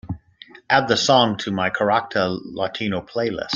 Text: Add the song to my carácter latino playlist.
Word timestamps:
Add 0.67 0.87
the 0.87 0.97
song 0.97 1.37
to 1.37 1.51
my 1.51 1.69
carácter 1.69 2.35
latino 2.43 3.03
playlist. 3.05 3.49